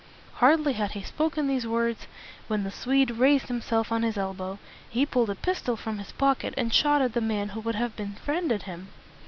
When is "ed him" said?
8.51-8.87